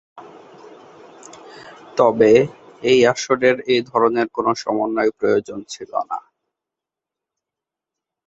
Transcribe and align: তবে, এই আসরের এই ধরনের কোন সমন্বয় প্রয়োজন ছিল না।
তবে, 1.97 2.31
এই 2.83 2.99
আসরের 3.07 3.57
এই 3.67 3.81
ধরনের 3.81 4.27
কোন 4.27 4.47
সমন্বয় 4.53 5.11
প্রয়োজন 5.19 5.59
ছিল 5.63 5.91
না। 6.09 6.19